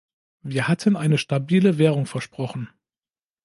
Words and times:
Wir 0.41 0.67
hatten 0.67 0.95
eine 0.95 1.19
stabile 1.19 1.77
Währung 1.77 2.07
versprochen. 2.07 2.69